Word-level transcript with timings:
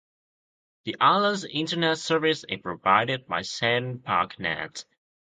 The 0.85 0.95
island's 0.99 1.43
Internet 1.45 1.99
service 1.99 2.43
is 2.49 2.59
provided 2.61 3.27
by 3.27 3.41
CenPacNet. 3.41 4.83